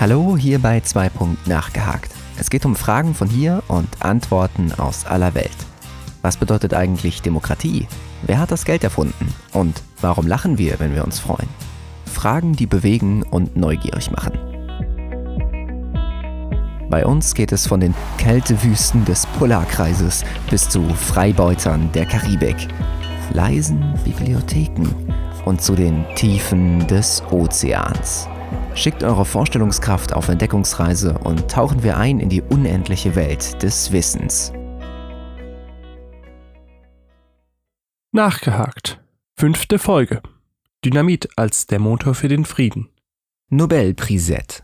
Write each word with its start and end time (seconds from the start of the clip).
Hallo, 0.00 0.36
hier 0.36 0.60
bei 0.60 0.78
2 0.78 1.10
nachgehakt. 1.46 2.12
Es 2.38 2.50
geht 2.50 2.64
um 2.64 2.76
Fragen 2.76 3.16
von 3.16 3.26
hier 3.26 3.64
und 3.66 3.88
Antworten 3.98 4.70
aus 4.78 5.04
aller 5.04 5.34
Welt. 5.34 5.56
Was 6.22 6.36
bedeutet 6.36 6.72
eigentlich 6.72 7.20
Demokratie? 7.20 7.88
Wer 8.22 8.38
hat 8.38 8.52
das 8.52 8.64
Geld 8.64 8.84
erfunden? 8.84 9.34
Und 9.52 9.82
warum 10.00 10.28
lachen 10.28 10.56
wir, 10.56 10.78
wenn 10.78 10.94
wir 10.94 11.02
uns 11.02 11.18
freuen? 11.18 11.48
Fragen, 12.06 12.52
die 12.52 12.66
bewegen 12.66 13.24
und 13.24 13.56
neugierig 13.56 14.12
machen. 14.12 14.38
Bei 16.88 17.04
uns 17.04 17.34
geht 17.34 17.50
es 17.50 17.66
von 17.66 17.80
den 17.80 17.94
Kältewüsten 18.18 19.04
des 19.04 19.26
Polarkreises 19.26 20.24
bis 20.48 20.68
zu 20.68 20.88
Freibeutern 20.94 21.90
der 21.90 22.06
Karibik, 22.06 22.68
leisen 23.32 23.98
Bibliotheken 24.04 24.86
und 25.44 25.60
zu 25.60 25.74
den 25.74 26.04
Tiefen 26.14 26.86
des 26.86 27.20
Ozeans. 27.32 28.28
Schickt 28.78 29.02
eure 29.02 29.24
Vorstellungskraft 29.24 30.12
auf 30.12 30.28
Entdeckungsreise 30.28 31.18
und 31.18 31.50
tauchen 31.50 31.82
wir 31.82 31.96
ein 31.96 32.20
in 32.20 32.28
die 32.28 32.42
unendliche 32.42 33.16
Welt 33.16 33.60
des 33.60 33.90
Wissens. 33.90 34.52
Nachgehakt. 38.12 39.00
Fünfte 39.36 39.80
Folge. 39.80 40.22
Dynamit 40.84 41.28
als 41.34 41.66
der 41.66 41.80
Motor 41.80 42.14
für 42.14 42.28
den 42.28 42.44
Frieden. 42.44 42.88
Nobelprisette. 43.48 44.62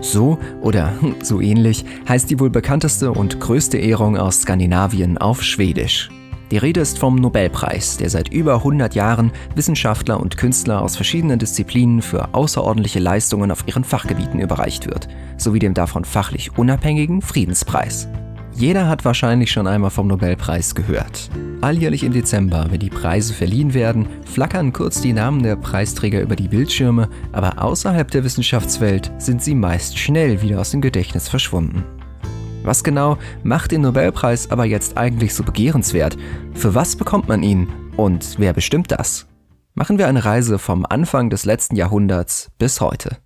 So 0.00 0.38
oder 0.60 0.92
so 1.20 1.40
ähnlich 1.40 1.84
heißt 2.08 2.30
die 2.30 2.38
wohl 2.38 2.50
bekannteste 2.50 3.10
und 3.10 3.40
größte 3.40 3.76
Ehrung 3.76 4.16
aus 4.16 4.42
Skandinavien 4.42 5.18
auf 5.18 5.42
Schwedisch. 5.42 6.10
Die 6.52 6.58
Rede 6.58 6.80
ist 6.80 6.98
vom 6.98 7.16
Nobelpreis, 7.16 7.96
der 7.96 8.08
seit 8.08 8.28
über 8.28 8.56
100 8.56 8.94
Jahren 8.94 9.32
Wissenschaftler 9.56 10.20
und 10.20 10.36
Künstler 10.36 10.80
aus 10.80 10.94
verschiedenen 10.94 11.40
Disziplinen 11.40 12.02
für 12.02 12.34
außerordentliche 12.34 13.00
Leistungen 13.00 13.50
auf 13.50 13.66
ihren 13.66 13.82
Fachgebieten 13.82 14.38
überreicht 14.38 14.86
wird, 14.86 15.08
sowie 15.38 15.58
dem 15.58 15.74
davon 15.74 16.04
fachlich 16.04 16.56
unabhängigen 16.56 17.20
Friedenspreis. 17.20 18.08
Jeder 18.54 18.88
hat 18.88 19.04
wahrscheinlich 19.04 19.50
schon 19.50 19.66
einmal 19.66 19.90
vom 19.90 20.06
Nobelpreis 20.06 20.74
gehört. 20.74 21.30
Alljährlich 21.62 22.04
im 22.04 22.12
Dezember, 22.12 22.66
wenn 22.70 22.78
die 22.78 22.90
Preise 22.90 23.34
verliehen 23.34 23.74
werden, 23.74 24.06
flackern 24.24 24.72
kurz 24.72 25.00
die 25.00 25.12
Namen 25.12 25.42
der 25.42 25.56
Preisträger 25.56 26.20
über 26.20 26.36
die 26.36 26.48
Bildschirme, 26.48 27.08
aber 27.32 27.62
außerhalb 27.62 28.10
der 28.10 28.24
Wissenschaftswelt 28.24 29.10
sind 29.18 29.42
sie 29.42 29.54
meist 29.54 29.98
schnell 29.98 30.42
wieder 30.42 30.60
aus 30.60 30.70
dem 30.70 30.80
Gedächtnis 30.80 31.28
verschwunden. 31.28 31.84
Was 32.66 32.82
genau 32.82 33.16
macht 33.44 33.70
den 33.70 33.82
Nobelpreis 33.82 34.50
aber 34.50 34.64
jetzt 34.64 34.98
eigentlich 34.98 35.34
so 35.34 35.44
begehrenswert? 35.44 36.16
Für 36.52 36.74
was 36.74 36.96
bekommt 36.96 37.28
man 37.28 37.44
ihn? 37.44 37.68
Und 37.96 38.34
wer 38.38 38.52
bestimmt 38.52 38.90
das? 38.90 39.28
Machen 39.74 39.98
wir 39.98 40.08
eine 40.08 40.24
Reise 40.24 40.58
vom 40.58 40.84
Anfang 40.84 41.30
des 41.30 41.44
letzten 41.44 41.76
Jahrhunderts 41.76 42.50
bis 42.58 42.80
heute. 42.80 43.18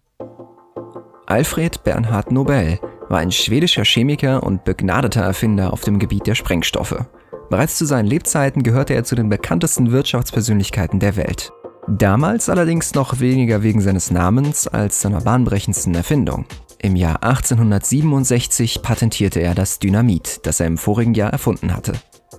Alfred 1.24 1.82
Bernhard 1.84 2.30
Nobel 2.30 2.78
war 3.08 3.18
ein 3.18 3.32
schwedischer 3.32 3.84
Chemiker 3.84 4.42
und 4.42 4.64
begnadeter 4.64 5.22
Erfinder 5.22 5.72
auf 5.72 5.80
dem 5.80 5.98
Gebiet 5.98 6.26
der 6.26 6.34
Sprengstoffe. 6.34 7.06
Bereits 7.48 7.78
zu 7.78 7.86
seinen 7.86 8.06
Lebzeiten 8.06 8.62
gehörte 8.62 8.92
er 8.92 9.04
zu 9.04 9.14
den 9.14 9.30
bekanntesten 9.30 9.90
Wirtschaftspersönlichkeiten 9.90 11.00
der 11.00 11.16
Welt. 11.16 11.50
Damals 11.88 12.50
allerdings 12.50 12.94
noch 12.94 13.20
weniger 13.20 13.62
wegen 13.62 13.80
seines 13.80 14.10
Namens 14.10 14.68
als 14.68 15.00
seiner 15.00 15.22
bahnbrechendsten 15.22 15.94
Erfindung. 15.94 16.44
Im 16.82 16.96
Jahr 16.96 17.22
1867 17.22 18.80
patentierte 18.80 19.40
er 19.40 19.54
das 19.54 19.80
Dynamit, 19.80 20.40
das 20.44 20.60
er 20.60 20.66
im 20.66 20.78
vorigen 20.78 21.12
Jahr 21.12 21.30
erfunden 21.30 21.76
hatte. 21.76 21.92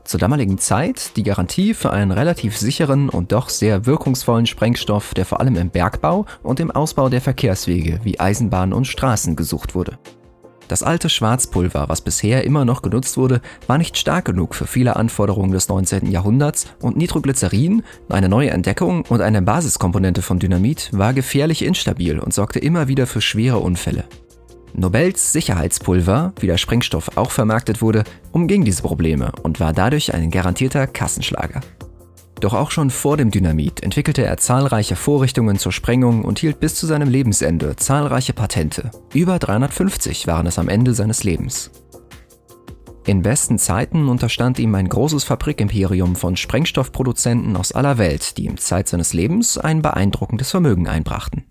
Zur 0.04 0.20
damaligen 0.20 0.58
Zeit 0.58 1.16
die 1.16 1.22
Garantie 1.22 1.76
für 1.76 1.92
einen 1.92 2.10
relativ 2.10 2.58
sicheren 2.58 3.10
und 3.10 3.34
doch 3.34 3.50
sehr 3.50 3.86
wirkungsvollen 3.86 4.48
Sprengstoff, 4.48 5.14
der 5.14 5.28
vor 5.28 5.42
allem 5.42 5.58
im 5.58 5.70
Bergbau 5.70 6.26
und 6.42 6.60
im 6.60 6.72
Ausbau 6.72 7.08
der 7.08 7.22
Verkehrswege 7.22 8.00
wie 8.02 8.20
Eisenbahnen 8.20 8.74
und 8.74 8.88
Straßen 8.88 9.36
gesucht 9.36 9.76
wurde. 9.76 10.00
Das 10.68 10.82
alte 10.82 11.10
Schwarzpulver, 11.10 11.90
was 11.90 12.02
bisher 12.02 12.44
immer 12.44 12.66
noch 12.66 12.82
genutzt 12.82 13.18
wurde, 13.18 13.42
war 13.68 13.78
nicht 13.78 13.96
stark 13.96 14.26
genug 14.26 14.56
für 14.56 14.66
viele 14.66 14.96
Anforderungen 14.96 15.52
des 15.52 15.68
19. 15.68 16.10
Jahrhunderts 16.10 16.66
und 16.82 16.98
Nitroglycerin, 16.98 17.84
eine 18.10 18.30
neue 18.30 18.50
Entdeckung 18.50 19.04
und 19.08 19.22
eine 19.22 19.44
Basiskomponente 19.44 20.24
von 20.24 20.40
Dynamit, 20.40 20.90
war 20.94 21.14
gefährlich 21.14 21.64
instabil 21.64 22.18
und 22.20 22.34
sorgte 22.34 22.58
immer 22.58 22.88
wieder 22.88 23.06
für 23.06 23.22
schwere 23.22 23.60
Unfälle. 23.60 24.06
Nobels 24.74 25.32
Sicherheitspulver, 25.34 26.34
wie 26.40 26.48
der 26.48 26.58
Sprengstoff 26.58 27.18
auch 27.18 27.32
vermarktet 27.32 27.82
wurde, 27.82 28.04
umging 28.32 28.64
diese 28.64 28.82
Probleme 28.82 29.32
und 29.44 29.60
war 29.60 29.74
dadurch 29.74 30.14
ein 30.14 30.32
garantierter 30.32 30.88
Kassenschlager. 30.88 31.62
Doch 32.42 32.56
auch 32.56 32.72
schon 32.72 32.90
vor 32.90 33.18
dem 33.18 33.30
Dynamit 33.30 33.84
entwickelte 33.84 34.26
er 34.26 34.38
zahlreiche 34.38 34.96
Vorrichtungen 34.96 35.60
zur 35.60 35.72
Sprengung 35.72 36.26
und 36.26 36.40
hielt 36.40 36.60
bis 36.60 36.74
zu 36.74 36.88
seinem 36.88 37.08
Lebensende 37.08 37.76
zahlreiche 37.76 38.34
Patente. 38.34 38.90
Über 39.14 39.38
350 39.38 40.26
waren 40.26 40.48
es 40.48 40.58
am 40.58 40.68
Ende 40.68 40.96
seines 40.96 41.24
Lebens. 41.24 41.70
In 43.06 43.22
besten 43.22 43.60
Zeiten 43.60 44.10
unterstand 44.10 44.58
ihm 44.58 44.74
ein 44.74 44.88
großes 44.88 45.24
Fabrikimperium 45.24 46.16
von 46.16 46.36
Sprengstoffproduzenten 46.36 47.56
aus 47.56 47.72
aller 47.72 47.98
Welt, 47.98 48.38
die 48.38 48.46
ihm 48.46 48.58
Zeit 48.58 48.88
seines 48.88 49.14
Lebens 49.14 49.58
ein 49.58 49.82
beeindruckendes 49.82 50.52
Vermögen 50.52 50.88
einbrachten. 50.88 51.51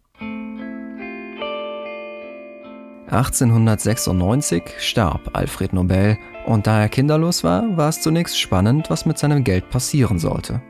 1896 3.11 4.63
starb 4.79 5.31
Alfred 5.33 5.73
Nobel 5.73 6.17
und 6.47 6.67
da 6.67 6.81
er 6.81 6.89
kinderlos 6.89 7.43
war, 7.43 7.77
war 7.77 7.89
es 7.89 8.01
zunächst 8.01 8.39
spannend, 8.39 8.89
was 8.89 9.05
mit 9.05 9.19
seinem 9.19 9.43
Geld 9.43 9.69
passieren 9.69 10.19
sollte. 10.19 10.63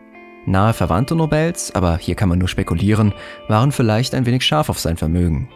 Nahe 0.46 0.72
Verwandte 0.72 1.14
Nobels, 1.14 1.74
aber 1.74 1.98
hier 1.98 2.14
kann 2.14 2.30
man 2.30 2.38
nur 2.38 2.48
spekulieren, 2.48 3.12
waren 3.48 3.72
vielleicht 3.72 4.14
ein 4.14 4.24
wenig 4.24 4.42
scharf 4.42 4.70
auf 4.70 4.78
sein 4.78 4.96
Vermögen. 4.96 5.50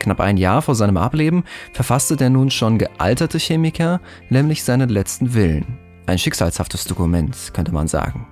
Knapp 0.00 0.20
ein 0.20 0.36
Jahr 0.36 0.60
vor 0.60 0.74
seinem 0.74 0.96
Ableben 0.96 1.44
verfasste 1.72 2.16
der 2.16 2.30
nun 2.30 2.50
schon 2.50 2.78
gealterte 2.78 3.38
Chemiker 3.38 4.00
nämlich 4.28 4.64
seinen 4.64 4.88
letzten 4.88 5.34
Willen. 5.34 5.78
Ein 6.06 6.18
schicksalshaftes 6.18 6.84
Dokument, 6.84 7.52
könnte 7.54 7.72
man 7.72 7.86
sagen. 7.86 8.26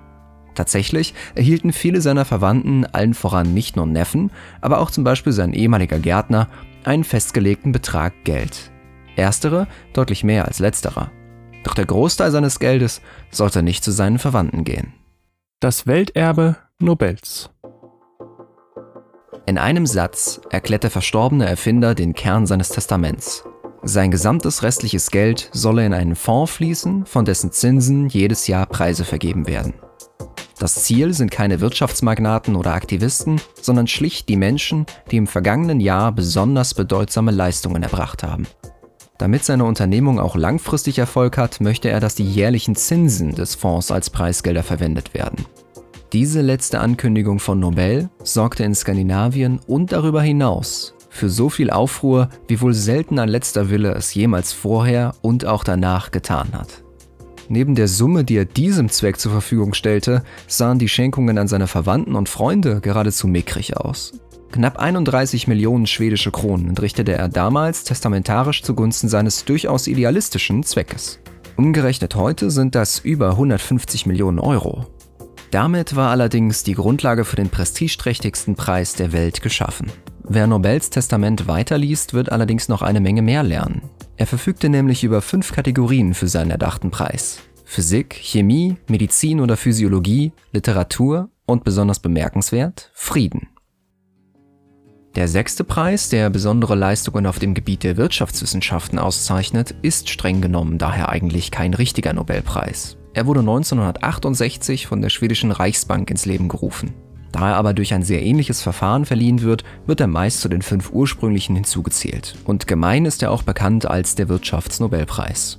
Tatsächlich 0.54 1.14
erhielten 1.34 1.72
viele 1.72 2.00
seiner 2.00 2.24
Verwandten, 2.24 2.84
allen 2.84 3.14
voran 3.14 3.54
nicht 3.54 3.76
nur 3.76 3.86
Neffen, 3.86 4.30
aber 4.60 4.80
auch 4.80 4.90
zum 4.90 5.04
Beispiel 5.04 5.32
sein 5.32 5.54
ehemaliger 5.54 5.98
Gärtner, 5.98 6.48
einen 6.86 7.04
festgelegten 7.04 7.72
Betrag 7.72 8.12
Geld. 8.24 8.70
Erstere 9.16 9.66
deutlich 9.92 10.24
mehr 10.24 10.46
als 10.46 10.58
letzterer. 10.58 11.10
Doch 11.64 11.74
der 11.74 11.86
Großteil 11.86 12.30
seines 12.30 12.58
Geldes 12.58 13.00
sollte 13.30 13.62
nicht 13.62 13.84
zu 13.84 13.92
seinen 13.92 14.18
Verwandten 14.18 14.64
gehen. 14.64 14.94
Das 15.60 15.86
Welterbe 15.86 16.56
Nobels. 16.78 17.50
In 19.46 19.58
einem 19.58 19.86
Satz 19.86 20.40
erklärt 20.50 20.84
der 20.84 20.90
verstorbene 20.90 21.46
Erfinder 21.46 21.94
den 21.94 22.14
Kern 22.14 22.46
seines 22.46 22.70
Testaments. 22.70 23.44
Sein 23.82 24.12
gesamtes 24.12 24.62
restliches 24.62 25.10
Geld 25.10 25.50
solle 25.52 25.84
in 25.84 25.92
einen 25.92 26.14
Fonds 26.14 26.52
fließen, 26.52 27.04
von 27.06 27.24
dessen 27.24 27.50
Zinsen 27.50 28.08
jedes 28.08 28.46
Jahr 28.46 28.66
Preise 28.66 29.04
vergeben 29.04 29.48
werden. 29.48 29.74
Das 30.62 30.76
Ziel 30.76 31.12
sind 31.12 31.32
keine 31.32 31.60
Wirtschaftsmagnaten 31.60 32.54
oder 32.54 32.74
Aktivisten, 32.74 33.40
sondern 33.60 33.88
schlicht 33.88 34.28
die 34.28 34.36
Menschen, 34.36 34.86
die 35.10 35.16
im 35.16 35.26
vergangenen 35.26 35.80
Jahr 35.80 36.12
besonders 36.12 36.74
bedeutsame 36.74 37.32
Leistungen 37.32 37.82
erbracht 37.82 38.22
haben. 38.22 38.46
Damit 39.18 39.42
seine 39.44 39.64
Unternehmung 39.64 40.20
auch 40.20 40.36
langfristig 40.36 41.00
Erfolg 41.00 41.36
hat, 41.36 41.60
möchte 41.60 41.88
er, 41.88 41.98
dass 41.98 42.14
die 42.14 42.30
jährlichen 42.30 42.76
Zinsen 42.76 43.34
des 43.34 43.56
Fonds 43.56 43.90
als 43.90 44.08
Preisgelder 44.08 44.62
verwendet 44.62 45.14
werden. 45.14 45.46
Diese 46.12 46.42
letzte 46.42 46.78
Ankündigung 46.78 47.40
von 47.40 47.58
Nobel 47.58 48.08
sorgte 48.22 48.62
in 48.62 48.76
Skandinavien 48.76 49.58
und 49.66 49.90
darüber 49.90 50.22
hinaus 50.22 50.94
für 51.10 51.28
so 51.28 51.48
viel 51.48 51.70
Aufruhr, 51.70 52.28
wie 52.46 52.60
wohl 52.60 52.72
selten 52.72 53.18
ein 53.18 53.28
letzter 53.28 53.68
Wille 53.68 53.94
es 53.94 54.14
jemals 54.14 54.52
vorher 54.52 55.16
und 55.22 55.44
auch 55.44 55.64
danach 55.64 56.12
getan 56.12 56.52
hat. 56.52 56.84
Neben 57.52 57.74
der 57.74 57.86
Summe, 57.86 58.24
die 58.24 58.36
er 58.36 58.46
diesem 58.46 58.88
Zweck 58.88 59.20
zur 59.20 59.30
Verfügung 59.30 59.74
stellte, 59.74 60.22
sahen 60.46 60.78
die 60.78 60.88
Schenkungen 60.88 61.36
an 61.36 61.48
seine 61.48 61.66
Verwandten 61.66 62.14
und 62.14 62.30
Freunde 62.30 62.80
geradezu 62.80 63.28
mickrig 63.28 63.76
aus. 63.76 64.12
Knapp 64.52 64.78
31 64.78 65.48
Millionen 65.48 65.86
schwedische 65.86 66.30
Kronen 66.30 66.70
entrichtete 66.70 67.12
er 67.12 67.28
damals 67.28 67.84
testamentarisch 67.84 68.62
zugunsten 68.62 69.10
seines 69.10 69.44
durchaus 69.44 69.86
idealistischen 69.86 70.62
Zweckes. 70.62 71.20
Umgerechnet 71.58 72.14
heute 72.14 72.50
sind 72.50 72.74
das 72.74 73.00
über 73.00 73.32
150 73.32 74.06
Millionen 74.06 74.38
Euro. 74.38 74.86
Damit 75.50 75.94
war 75.94 76.10
allerdings 76.10 76.62
die 76.62 76.72
Grundlage 76.72 77.26
für 77.26 77.36
den 77.36 77.50
prestigeträchtigsten 77.50 78.54
Preis 78.54 78.94
der 78.94 79.12
Welt 79.12 79.42
geschaffen. 79.42 79.92
Wer 80.34 80.46
Nobels 80.46 80.88
Testament 80.88 81.46
weiterliest, 81.46 82.14
wird 82.14 82.32
allerdings 82.32 82.70
noch 82.70 82.80
eine 82.80 83.02
Menge 83.02 83.20
mehr 83.20 83.42
lernen. 83.42 83.82
Er 84.16 84.26
verfügte 84.26 84.70
nämlich 84.70 85.04
über 85.04 85.20
fünf 85.20 85.52
Kategorien 85.52 86.14
für 86.14 86.26
seinen 86.26 86.50
erdachten 86.50 86.90
Preis. 86.90 87.40
Physik, 87.66 88.14
Chemie, 88.14 88.76
Medizin 88.88 89.40
oder 89.40 89.58
Physiologie, 89.58 90.32
Literatur 90.50 91.28
und 91.44 91.64
besonders 91.64 91.98
bemerkenswert 91.98 92.90
Frieden. 92.94 93.48
Der 95.16 95.28
sechste 95.28 95.64
Preis, 95.64 96.08
der 96.08 96.30
besondere 96.30 96.76
Leistungen 96.76 97.26
auf 97.26 97.38
dem 97.38 97.52
Gebiet 97.52 97.82
der 97.82 97.98
Wirtschaftswissenschaften 97.98 98.98
auszeichnet, 98.98 99.74
ist 99.82 100.08
streng 100.08 100.40
genommen 100.40 100.78
daher 100.78 101.10
eigentlich 101.10 101.50
kein 101.50 101.74
richtiger 101.74 102.14
Nobelpreis. 102.14 102.96
Er 103.12 103.26
wurde 103.26 103.40
1968 103.40 104.86
von 104.86 105.02
der 105.02 105.10
schwedischen 105.10 105.52
Reichsbank 105.52 106.10
ins 106.10 106.24
Leben 106.24 106.48
gerufen. 106.48 106.94
Da 107.32 107.50
er 107.50 107.56
aber 107.56 107.72
durch 107.72 107.94
ein 107.94 108.02
sehr 108.02 108.22
ähnliches 108.22 108.62
Verfahren 108.62 109.06
verliehen 109.06 109.40
wird, 109.42 109.64
wird 109.86 110.00
er 110.00 110.06
meist 110.06 110.40
zu 110.40 110.48
den 110.48 110.62
fünf 110.62 110.92
ursprünglichen 110.92 111.56
hinzugezählt. 111.56 112.36
Und 112.44 112.66
gemein 112.66 113.06
ist 113.06 113.22
er 113.22 113.30
auch 113.32 113.42
bekannt 113.42 113.86
als 113.86 114.14
der 114.14 114.28
Wirtschaftsnobelpreis. 114.28 115.58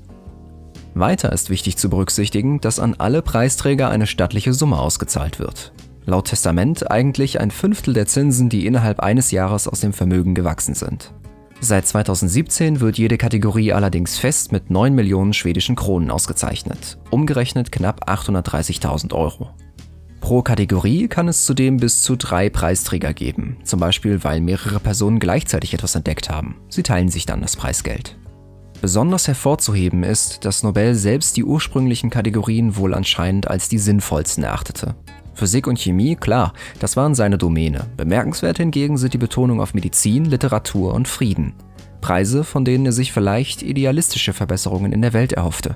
Weiter 0.94 1.34
ist 1.34 1.50
wichtig 1.50 1.78
zu 1.78 1.90
berücksichtigen, 1.90 2.62
dass 2.62 2.80
an 2.80 2.96
alle 3.00 3.24
Preisträger 3.24 3.90
eine 3.90 4.06
stattliche 4.06 4.54
Summe 4.54 4.78
ausgezahlt 4.78 5.40
wird. 5.40 5.74
Laut 6.06 6.28
Testament 6.28 6.92
eigentlich 6.92 7.40
ein 7.40 7.50
Fünftel 7.50 7.94
der 7.94 8.06
Zinsen, 8.06 8.50
die 8.50 8.68
innerhalb 8.68 9.00
eines 9.00 9.32
Jahres 9.32 9.68
aus 9.68 9.80
dem 9.80 9.94
Vermögen 9.94 10.36
gewachsen 10.36 10.76
sind. 10.76 11.12
Seit 11.62 11.88
2017 11.88 12.82
wird 12.82 12.98
jede 12.98 13.18
Kategorie 13.18 13.72
allerdings 13.72 14.18
fest 14.18 14.52
mit 14.52 14.70
9 14.70 14.94
Millionen 14.94 15.32
schwedischen 15.32 15.78
Kronen 15.78 16.12
ausgezeichnet, 16.12 16.98
umgerechnet 17.10 17.72
knapp 17.72 18.10
830.000 18.10 19.14
Euro. 19.14 19.50
Pro 20.24 20.42
Kategorie 20.42 21.10
kann 21.10 21.28
es 21.28 21.46
zudem 21.46 21.76
bis 21.76 22.02
zu 22.02 22.16
drei 22.16 22.50
Preisträger 22.50 23.14
geben, 23.14 23.58
zum 23.66 23.82
Beispiel 23.82 24.24
weil 24.24 24.40
mehrere 24.40 24.80
Personen 24.80 25.20
gleichzeitig 25.20 25.74
etwas 25.74 25.96
entdeckt 25.96 26.30
haben. 26.30 26.56
Sie 26.70 26.82
teilen 26.82 27.10
sich 27.10 27.26
dann 27.26 27.42
das 27.42 27.58
Preisgeld. 27.58 28.18
Besonders 28.80 29.28
hervorzuheben 29.28 30.04
ist, 30.04 30.46
dass 30.46 30.64
Nobel 30.64 30.96
selbst 30.96 31.36
die 31.36 31.44
ursprünglichen 31.44 32.10
Kategorien 32.10 32.78
wohl 32.78 32.94
anscheinend 32.94 33.50
als 33.50 33.68
die 33.68 33.78
sinnvollsten 33.78 34.46
erachtete. 34.46 34.96
Physik 35.34 35.68
und 35.68 35.78
Chemie, 35.78 36.16
klar, 36.16 36.54
das 36.80 36.96
waren 36.96 37.16
seine 37.16 37.38
Domäne. 37.38 37.88
Bemerkenswert 37.98 38.60
hingegen 38.60 38.96
sind 38.96 39.14
die 39.14 39.18
Betonung 39.18 39.60
auf 39.60 39.74
Medizin, 39.74 40.24
Literatur 40.24 40.94
und 40.94 41.10
Frieden. 41.10 41.54
Preise, 42.00 42.46
von 42.46 42.64
denen 42.64 42.86
er 42.86 42.94
sich 42.94 43.12
vielleicht 43.12 43.62
idealistische 43.62 44.32
Verbesserungen 44.32 44.94
in 44.94 45.02
der 45.02 45.12
Welt 45.12 45.34
erhoffte. 45.34 45.76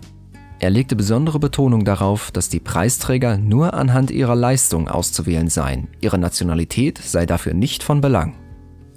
Er 0.59 0.71
legte 0.71 0.95
besondere 0.95 1.39
Betonung 1.39 1.86
darauf, 1.86 2.31
dass 2.31 2.50
die 2.50 2.59
Preisträger 2.59 3.38
nur 3.38 3.75
anhand 3.75 4.09
ihrer 4.09 4.36
Leistung 4.36 4.88
auszuwählen 4.88 5.50
seien, 5.50 5.88
ihre 6.01 6.18
Nationalität 6.18 6.98
sei 6.98 7.27
dafür 7.27 7.54
nicht 7.54 7.83
von 7.83 8.01
Belang. 8.01 8.36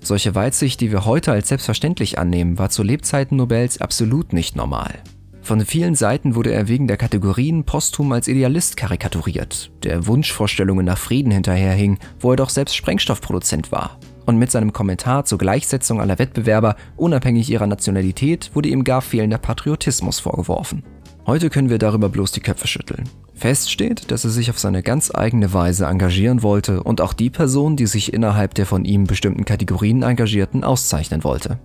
Solche 0.02 0.34
Weitsicht, 0.34 0.80
die 0.80 0.90
wir 0.90 1.04
heute 1.04 1.32
als 1.32 1.48
selbstverständlich 1.48 2.18
annehmen, 2.18 2.58
war 2.58 2.70
zu 2.70 2.82
Lebzeiten 2.82 3.36
Nobels 3.36 3.80
absolut 3.82 4.32
nicht 4.32 4.56
normal. 4.56 4.94
Von 5.42 5.64
vielen 5.66 5.94
Seiten 5.94 6.34
wurde 6.34 6.52
er 6.52 6.68
wegen 6.68 6.86
der 6.86 6.96
Kategorien 6.96 7.64
posthum 7.64 8.12
als 8.12 8.28
Idealist 8.28 8.78
karikaturiert, 8.78 9.70
der 9.82 10.06
Wunschvorstellungen 10.06 10.86
nach 10.86 10.98
Frieden 10.98 11.32
hinterherhing, 11.32 11.98
wo 12.20 12.30
er 12.30 12.36
doch 12.36 12.50
selbst 12.50 12.76
Sprengstoffproduzent 12.76 13.70
war. 13.70 13.98
Und 14.24 14.38
mit 14.38 14.50
seinem 14.50 14.72
Kommentar 14.72 15.26
zur 15.26 15.38
Gleichsetzung 15.38 16.00
aller 16.00 16.18
Wettbewerber, 16.18 16.76
unabhängig 16.96 17.50
ihrer 17.50 17.66
Nationalität, 17.66 18.50
wurde 18.54 18.68
ihm 18.68 18.84
gar 18.84 19.02
fehlender 19.02 19.38
Patriotismus 19.38 20.20
vorgeworfen. 20.20 20.84
Heute 21.26 21.50
können 21.50 21.70
wir 21.70 21.78
darüber 21.78 22.08
bloß 22.08 22.32
die 22.32 22.40
Köpfe 22.40 22.66
schütteln. 22.66 23.08
Fest 23.34 23.70
steht, 23.70 24.10
dass 24.10 24.24
er 24.24 24.30
sich 24.30 24.50
auf 24.50 24.58
seine 24.58 24.82
ganz 24.82 25.10
eigene 25.14 25.52
Weise 25.52 25.86
engagieren 25.86 26.42
wollte 26.42 26.82
und 26.82 27.00
auch 27.00 27.12
die 27.12 27.30
Person, 27.30 27.76
die 27.76 27.86
sich 27.86 28.12
innerhalb 28.12 28.54
der 28.54 28.66
von 28.66 28.84
ihm 28.84 29.04
bestimmten 29.04 29.44
Kategorien 29.44 30.02
engagierten, 30.02 30.64
auszeichnen 30.64 31.24
wollte. 31.24 31.58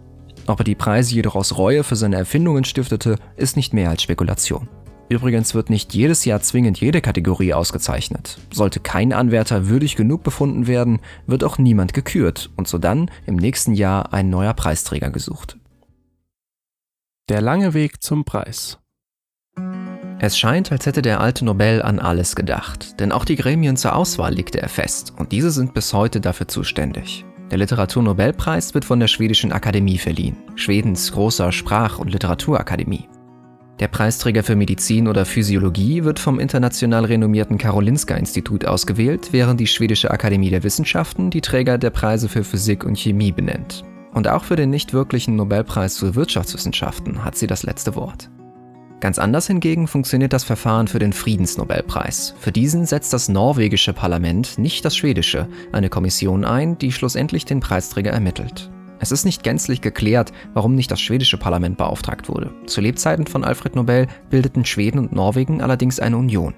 Ob 0.48 0.60
er 0.60 0.63
die 0.63 0.75
Preise 0.75 1.16
jedoch 1.16 1.36
aus 1.36 1.57
Reue 1.57 1.84
für 1.84 1.96
seine 1.96 2.18
Erfindungen 2.18 2.66
stiftete, 2.66 3.16
ist 3.36 3.56
nicht 3.56 3.74
mehr 3.74 3.90
als 3.90 4.04
Spekulation. 4.04 4.69
Übrigens 5.07 5.54
wird 5.54 5.69
nicht 5.69 5.94
jedes 5.94 6.25
Jahr 6.25 6.42
zwingend 6.42 6.80
jede 6.80 7.01
Kategorie 7.01 7.54
ausgezeichnet. 7.54 8.40
Sollte 8.51 8.80
kein 8.80 9.13
Anwärter 9.13 9.68
würdig 9.68 9.96
genug 9.96 10.24
befunden 10.24 10.68
werden, 10.68 11.00
wird 11.28 11.44
auch 11.44 11.58
niemand 11.58 11.94
gekürt 11.94 12.51
und 12.56 12.68
so 12.68 12.78
dann 12.78 13.12
im 13.25 13.36
nächsten 13.36 13.74
Jahr 13.74 14.13
ein 14.13 14.30
neuer 14.30 14.54
Preisträger 14.54 15.12
gesucht. 15.12 15.58
Der 17.30 17.42
lange 17.42 17.74
Weg 17.74 18.01
zum 18.01 18.25
Preis. 18.25 18.80
Es 20.19 20.38
scheint, 20.38 20.71
als 20.71 20.85
hätte 20.85 21.01
der 21.01 21.19
alte 21.19 21.44
Nobel 21.44 21.81
an 21.81 22.00
alles 22.00 22.35
gedacht, 22.35 23.00
denn 23.00 23.12
auch 23.12 23.25
die 23.25 23.35
Gremien 23.35 23.75
zur 23.75 23.95
Auswahl 23.95 24.33
legte 24.33 24.62
er 24.62 24.69
fest 24.69 25.13
und 25.17 25.33
diese 25.33 25.51
sind 25.51 25.73
bis 25.73 25.94
heute 25.94 26.21
dafür 26.21 26.47
zuständig. 26.47 27.25
Der 27.51 27.57
Literaturnobelpreis 27.57 28.73
wird 28.73 28.85
von 28.85 29.00
der 29.00 29.07
Schwedischen 29.07 29.51
Akademie 29.51 29.97
verliehen, 29.97 30.38
Schwedens 30.56 31.12
großer 31.12 31.51
Sprach- 31.51 32.00
und 32.00 32.12
Literaturakademie. 32.12 33.07
Der 33.81 33.89
Preisträger 33.89 34.41
für 34.41 34.56
Medizin 34.56 35.09
oder 35.09 35.25
Physiologie 35.25 36.06
wird 36.06 36.17
vom 36.17 36.39
international 36.39 37.03
renommierten 37.03 37.57
Karolinska-Institut 37.57 38.63
ausgewählt, 38.65 39.33
während 39.33 39.59
die 39.59 39.67
Schwedische 39.67 40.12
Akademie 40.12 40.50
der 40.50 40.63
Wissenschaften 40.63 41.29
die 41.29 41.41
Träger 41.41 41.77
der 41.77 41.89
Preise 41.89 42.29
für 42.29 42.45
Physik 42.45 42.85
und 42.85 42.97
Chemie 42.97 43.33
benennt. 43.33 43.83
Und 44.13 44.29
auch 44.29 44.45
für 44.45 44.56
den 44.56 44.69
nicht 44.69 44.94
wirklichen 44.94 45.35
Nobelpreis 45.35 45.97
für 45.97 46.15
Wirtschaftswissenschaften 46.15 47.25
hat 47.25 47.35
sie 47.35 47.47
das 47.47 47.63
letzte 47.63 47.95
Wort. 47.95 48.29
Ganz 49.01 49.19
anders 49.19 49.47
hingegen 49.47 49.88
funktioniert 49.88 50.33
das 50.33 50.44
Verfahren 50.44 50.88
für 50.88 51.00
den 51.00 51.13
Friedensnobelpreis. 51.13 52.33
Für 52.39 52.51
diesen 52.51 52.86
setzt 52.86 53.13
das 53.13 53.30
norwegische 53.30 53.94
Parlament, 53.94 54.57
nicht 54.57 54.86
das 54.86 54.95
schwedische, 54.95 55.47
eine 55.71 55.89
Kommission 55.89 56.45
ein, 56.45 56.77
die 56.77 56.92
schlussendlich 56.92 57.45
den 57.45 57.59
Preisträger 57.59 58.12
ermittelt. 58.12 58.71
Es 59.00 59.12
ist 59.12 59.25
nicht 59.25 59.44
gänzlich 59.44 59.81
geklärt, 59.81 60.31
warum 60.53 60.74
nicht 60.74 60.89
das 60.89 61.01
schwedische 61.01 61.38
Parlament 61.38 61.77
beauftragt 61.77 62.30
wurde. 62.30 62.51
Zu 62.65 62.80
Lebzeiten 62.80 63.27
von 63.27 63.44
Alfred 63.44 63.75
Nobel 63.75 64.07
bildeten 64.30 64.63
Schweden 64.63 65.00
und 65.00 65.12
Norwegen 65.12 65.62
allerdings 65.62 66.00
eine 66.00 66.18
Union. 66.18 66.53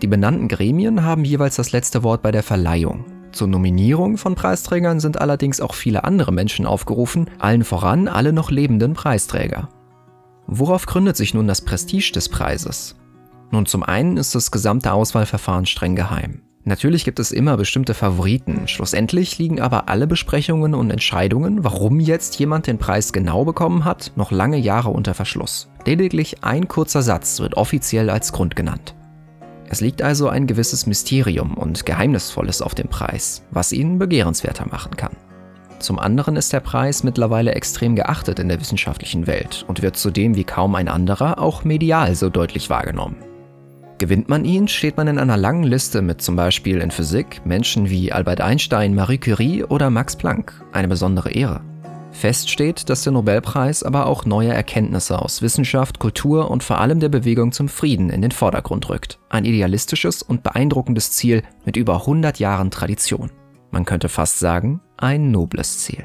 Die 0.00 0.06
benannten 0.06 0.46
Gremien 0.48 1.02
haben 1.02 1.24
jeweils 1.24 1.56
das 1.56 1.72
letzte 1.72 2.02
Wort 2.02 2.22
bei 2.22 2.30
der 2.30 2.44
Verleihung. 2.44 3.04
Zur 3.32 3.48
Nominierung 3.48 4.16
von 4.16 4.34
Preisträgern 4.34 5.00
sind 5.00 5.20
allerdings 5.20 5.60
auch 5.60 5.74
viele 5.74 6.04
andere 6.04 6.32
Menschen 6.32 6.64
aufgerufen, 6.64 7.28
allen 7.38 7.64
voran 7.64 8.08
alle 8.08 8.32
noch 8.32 8.50
lebenden 8.50 8.94
Preisträger. 8.94 9.68
Worauf 10.46 10.86
gründet 10.86 11.16
sich 11.16 11.34
nun 11.34 11.48
das 11.48 11.60
Prestige 11.60 12.12
des 12.12 12.28
Preises? 12.28 12.96
Nun, 13.50 13.66
zum 13.66 13.82
einen 13.82 14.16
ist 14.16 14.34
das 14.34 14.50
gesamte 14.50 14.92
Auswahlverfahren 14.92 15.66
streng 15.66 15.96
geheim. 15.96 16.42
Natürlich 16.64 17.04
gibt 17.04 17.20
es 17.20 17.30
immer 17.30 17.56
bestimmte 17.56 17.94
Favoriten, 17.94 18.66
schlussendlich 18.66 19.38
liegen 19.38 19.60
aber 19.60 19.88
alle 19.88 20.08
Besprechungen 20.08 20.74
und 20.74 20.90
Entscheidungen, 20.90 21.62
warum 21.62 22.00
jetzt 22.00 22.40
jemand 22.40 22.66
den 22.66 22.78
Preis 22.78 23.12
genau 23.12 23.44
bekommen 23.44 23.84
hat, 23.84 24.10
noch 24.16 24.32
lange 24.32 24.56
Jahre 24.56 24.88
unter 24.90 25.14
Verschluss. 25.14 25.70
Lediglich 25.84 26.42
ein 26.42 26.66
kurzer 26.66 27.02
Satz 27.02 27.38
wird 27.38 27.56
offiziell 27.56 28.10
als 28.10 28.32
Grund 28.32 28.56
genannt. 28.56 28.96
Es 29.68 29.80
liegt 29.80 30.02
also 30.02 30.28
ein 30.28 30.48
gewisses 30.48 30.86
Mysterium 30.86 31.54
und 31.54 31.86
Geheimnisvolles 31.86 32.62
auf 32.62 32.74
dem 32.74 32.88
Preis, 32.88 33.44
was 33.52 33.72
ihn 33.72 33.98
begehrenswerter 33.98 34.66
machen 34.66 34.96
kann. 34.96 35.16
Zum 35.86 36.00
anderen 36.00 36.34
ist 36.34 36.52
der 36.52 36.58
Preis 36.58 37.04
mittlerweile 37.04 37.54
extrem 37.54 37.94
geachtet 37.94 38.40
in 38.40 38.48
der 38.48 38.60
wissenschaftlichen 38.60 39.28
Welt 39.28 39.64
und 39.68 39.82
wird 39.82 39.96
zudem 39.96 40.34
wie 40.34 40.42
kaum 40.42 40.74
ein 40.74 40.88
anderer 40.88 41.40
auch 41.40 41.62
medial 41.62 42.16
so 42.16 42.28
deutlich 42.28 42.70
wahrgenommen. 42.70 43.18
Gewinnt 43.98 44.28
man 44.28 44.44
ihn, 44.44 44.66
steht 44.66 44.96
man 44.96 45.06
in 45.06 45.20
einer 45.20 45.36
langen 45.36 45.62
Liste 45.62 46.02
mit 46.02 46.20
zum 46.20 46.34
Beispiel 46.34 46.80
in 46.80 46.90
Physik 46.90 47.46
Menschen 47.46 47.88
wie 47.88 48.10
Albert 48.10 48.40
Einstein, 48.40 48.96
Marie 48.96 49.18
Curie 49.18 49.62
oder 49.62 49.88
Max 49.90 50.16
Planck, 50.16 50.60
eine 50.72 50.88
besondere 50.88 51.30
Ehre. 51.30 51.60
Fest 52.10 52.50
steht, 52.50 52.90
dass 52.90 53.04
der 53.04 53.12
Nobelpreis 53.12 53.84
aber 53.84 54.06
auch 54.06 54.24
neue 54.24 54.52
Erkenntnisse 54.52 55.22
aus 55.22 55.40
Wissenschaft, 55.40 56.00
Kultur 56.00 56.50
und 56.50 56.64
vor 56.64 56.80
allem 56.80 56.98
der 56.98 57.10
Bewegung 57.10 57.52
zum 57.52 57.68
Frieden 57.68 58.10
in 58.10 58.22
den 58.22 58.32
Vordergrund 58.32 58.88
rückt. 58.88 59.20
Ein 59.28 59.44
idealistisches 59.44 60.22
und 60.22 60.42
beeindruckendes 60.42 61.12
Ziel 61.12 61.44
mit 61.64 61.76
über 61.76 62.00
100 62.00 62.40
Jahren 62.40 62.72
Tradition. 62.72 63.30
Man 63.76 63.84
könnte 63.84 64.08
fast 64.08 64.38
sagen, 64.38 64.80
ein 64.96 65.30
nobles 65.30 65.80
Ziel. 65.80 66.02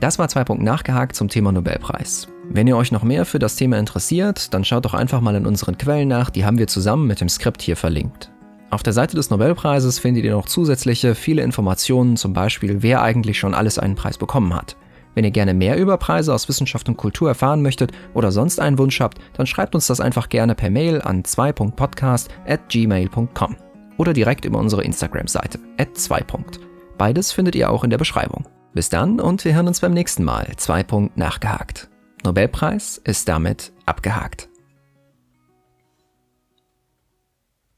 Das 0.00 0.18
war 0.18 0.26
zwei 0.28 0.42
Punkte 0.42 0.64
nachgehakt 0.64 1.14
zum 1.14 1.28
Thema 1.28 1.52
Nobelpreis. 1.52 2.28
Wenn 2.48 2.66
ihr 2.66 2.78
euch 2.78 2.92
noch 2.92 3.02
mehr 3.02 3.26
für 3.26 3.38
das 3.38 3.56
Thema 3.56 3.78
interessiert, 3.78 4.54
dann 4.54 4.64
schaut 4.64 4.86
doch 4.86 4.94
einfach 4.94 5.20
mal 5.20 5.34
in 5.34 5.44
unseren 5.44 5.76
Quellen 5.76 6.08
nach, 6.08 6.30
die 6.30 6.46
haben 6.46 6.56
wir 6.56 6.66
zusammen 6.66 7.06
mit 7.06 7.20
dem 7.20 7.28
Skript 7.28 7.60
hier 7.60 7.76
verlinkt. 7.76 8.32
Auf 8.70 8.82
der 8.82 8.94
Seite 8.94 9.16
des 9.16 9.28
Nobelpreises 9.28 9.98
findet 9.98 10.24
ihr 10.24 10.30
noch 10.30 10.46
zusätzliche 10.46 11.14
viele 11.14 11.42
Informationen, 11.42 12.16
zum 12.16 12.32
Beispiel 12.32 12.82
wer 12.82 13.02
eigentlich 13.02 13.38
schon 13.38 13.52
alles 13.52 13.78
einen 13.78 13.94
Preis 13.94 14.16
bekommen 14.16 14.54
hat. 14.54 14.78
Wenn 15.14 15.26
ihr 15.26 15.30
gerne 15.30 15.52
mehr 15.52 15.76
über 15.76 15.98
Preise 15.98 16.32
aus 16.32 16.48
Wissenschaft 16.48 16.88
und 16.88 16.96
Kultur 16.96 17.28
erfahren 17.28 17.60
möchtet 17.60 17.92
oder 18.14 18.32
sonst 18.32 18.60
einen 18.60 18.78
Wunsch 18.78 19.02
habt, 19.02 19.18
dann 19.34 19.46
schreibt 19.46 19.74
uns 19.74 19.88
das 19.88 20.00
einfach 20.00 20.30
gerne 20.30 20.54
per 20.54 20.70
Mail 20.70 21.02
an 21.02 21.22
2.podcast@gmail.com 21.22 23.56
oder 23.98 24.14
direkt 24.14 24.46
über 24.46 24.58
unsere 24.58 24.82
Instagram-Seite, 24.84 25.58
2. 25.92 26.24
Beides 26.96 27.32
findet 27.32 27.54
ihr 27.54 27.70
auch 27.70 27.84
in 27.84 27.90
der 27.90 27.98
Beschreibung. 27.98 28.48
Bis 28.72 28.88
dann 28.88 29.20
und 29.20 29.44
wir 29.44 29.54
hören 29.54 29.68
uns 29.68 29.80
beim 29.80 29.92
nächsten 29.92 30.24
Mal. 30.24 30.46
2. 30.56 31.10
nachgehakt. 31.14 31.88
Nobelpreis 32.24 32.98
ist 33.04 33.28
damit 33.28 33.72
abgehakt. 33.84 34.47